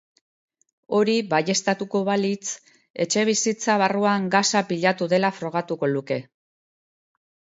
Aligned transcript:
Hori 0.99 1.13
baieztatuko 1.33 1.99
balitz, 2.07 2.47
etxebizitza 3.05 3.75
barruan 3.83 4.25
gasa 4.37 4.63
pilatu 4.71 5.09
dela 5.13 5.33
frogatuko 5.41 5.91
luke. 5.95 6.17